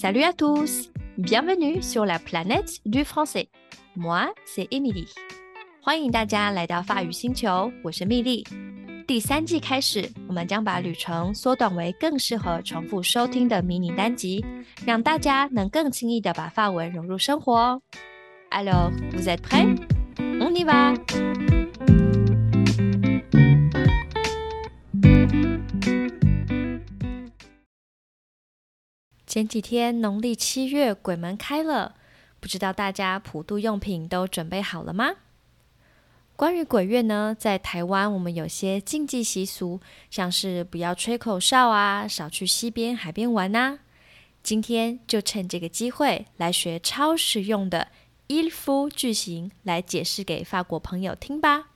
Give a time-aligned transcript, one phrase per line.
[0.00, 0.92] Salut à tous!
[1.16, 3.48] Bienvenue sur la planète du français.
[3.96, 5.08] Moi, c'est Emily.
[5.82, 8.46] 欢迎大家来到法语星球，我是蜜莉。
[9.08, 14.44] 第三季开始，我们将把旅程缩短为更适合重复收听的迷你单集，
[14.86, 17.82] 让大家能更轻易的把法文融入生活。
[18.50, 19.76] Alors, vous êtes prêts?
[20.38, 21.57] On y va!
[29.38, 31.94] 前几天农历七月鬼门开了，
[32.40, 35.12] 不知道大家普渡用品都准备好了吗？
[36.34, 39.80] 关于鬼月呢，在台湾我们有些禁忌习俗，
[40.10, 43.78] 像是不要吹口哨啊，少去溪边、海边玩呐。
[44.42, 47.92] 今天就趁这个机会来学超实用的
[48.26, 51.67] ifu 句型，来解释给法国朋友听吧。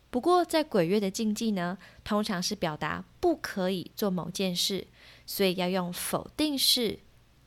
[0.10, 4.88] 不过在鬼月的禁忌呢，通常是表达不可以做某件事，
[5.26, 7.00] 所以要用否定式。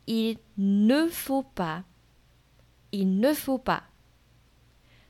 [0.07, 3.85] Il ne faut pas，il ne faut pas。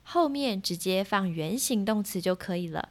[0.03, 2.91] 后面直接放原形动词就可以了。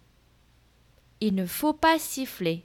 [1.20, 2.62] Il ne faut pas siffler。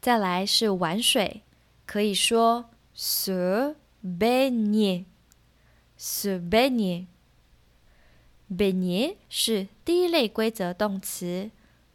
[0.00, 1.42] 再来是玩水，
[1.86, 11.50] 可以说 se baigner，se baigner。baigner 是第一类规则动词，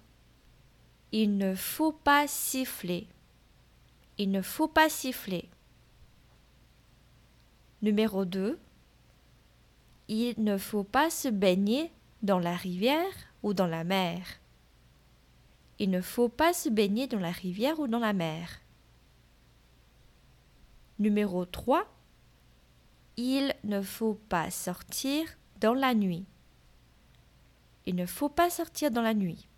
[1.11, 3.07] il ne faut pas siffler.
[4.19, 5.49] Il ne faut pas siffler.
[7.81, 8.59] Numéro deux,
[10.09, 11.91] il ne faut pas se baigner
[12.23, 13.12] dans la rivière
[13.43, 14.21] ou dans la mer.
[15.79, 18.61] Il ne faut pas se baigner dans la rivière ou dans la mer.
[20.99, 21.87] Numéro 3,
[23.19, 25.26] il ne faut pas sortir
[25.61, 26.26] dans la nuit.
[27.87, 29.49] Il ne faut pas sortir dans la nuit.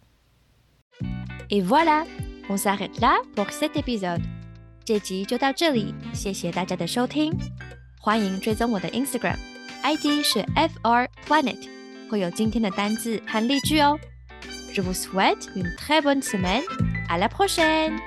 [1.50, 2.04] Et voilà,
[2.48, 4.22] on s'arrête là pour cet épisode.
[4.84, 7.32] 这集就到这里，谢谢大家的收听。
[8.00, 11.68] 欢迎追踪我的 Instagram，ID 是 fr planet，
[12.08, 13.98] 会有今天的单字和例句哦。
[14.72, 16.62] Je vous souhaite une très bonne semaine.
[17.08, 17.98] À la prochaine.